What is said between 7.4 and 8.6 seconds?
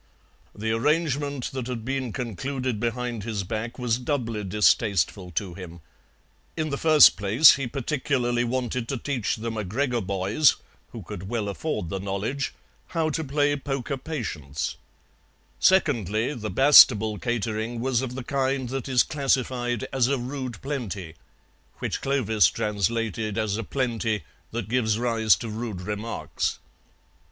he particularly